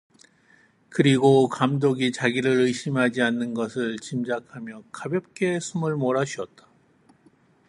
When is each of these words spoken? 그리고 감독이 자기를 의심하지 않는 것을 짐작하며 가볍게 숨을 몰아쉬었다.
그리고 0.89 1.47
감독이 1.47 2.11
자기를 2.11 2.61
의심하지 2.61 3.21
않는 3.21 3.53
것을 3.53 3.99
짐작하며 3.99 4.85
가볍게 4.91 5.59
숨을 5.59 5.95
몰아쉬었다. 5.95 6.65